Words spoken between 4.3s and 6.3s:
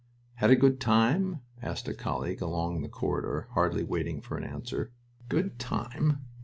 an answer. "A good time!"...